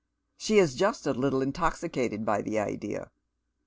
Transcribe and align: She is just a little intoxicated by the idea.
She 0.35 0.57
is 0.57 0.73
just 0.73 1.05
a 1.05 1.11
little 1.13 1.43
intoxicated 1.43 2.25
by 2.25 2.41
the 2.41 2.57
idea. 2.57 3.11